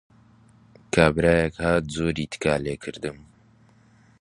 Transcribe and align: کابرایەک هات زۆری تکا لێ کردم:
کابرایەک 0.93 1.55
هات 1.63 1.83
زۆری 1.95 2.25
تکا 2.31 2.55
لێ 2.63 2.75
کردم: 2.83 3.17